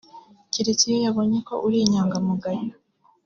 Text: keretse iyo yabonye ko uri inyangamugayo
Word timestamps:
keretse 0.51 0.83
iyo 0.87 0.97
yabonye 1.05 1.39
ko 1.47 1.53
uri 1.65 1.77
inyangamugayo 1.85 2.65